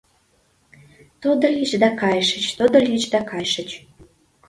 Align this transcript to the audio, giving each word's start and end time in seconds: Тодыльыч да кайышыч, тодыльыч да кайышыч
Тодыльыч 1.21 1.71
да 1.81 1.89
кайышыч, 2.01 2.45
тодыльыч 2.57 3.03
да 3.13 3.19
кайышыч 3.29 3.69